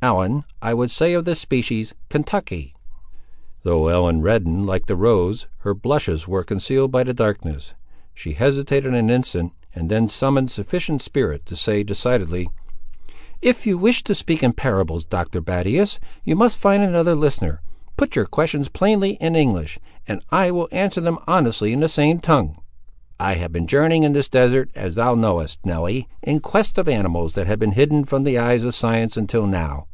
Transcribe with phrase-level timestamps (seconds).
[0.00, 2.72] Ellen, I would say of the species, Kentucky."
[3.64, 7.74] Though Ellen reddened like the rose, her blushes were concealed by the darkness.
[8.14, 12.48] She hesitated an instant, and then summoned sufficient spirit to say, decidedly—
[13.42, 17.60] "If you wish to speak in parables, Doctor Battius, you must find another listener.
[17.96, 22.20] Put your questions plainly in English, and I will answer them honestly in the same
[22.20, 22.54] tongue."
[23.20, 27.32] "I have been journeying in this desert, as thou knowest, Nelly, in quest of animals
[27.32, 29.86] that have been hidden from the eyes of science, until now.